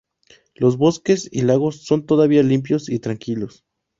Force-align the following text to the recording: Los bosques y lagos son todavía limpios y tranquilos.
Los 0.55 0.77
bosques 0.77 1.29
y 1.31 1.43
lagos 1.43 1.85
son 1.85 2.07
todavía 2.07 2.41
limpios 2.41 2.89
y 2.89 2.97
tranquilos. 2.97 3.65